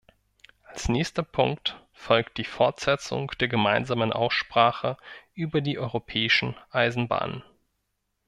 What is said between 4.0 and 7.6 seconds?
Aussprache über die europäischen Eisenbahnen.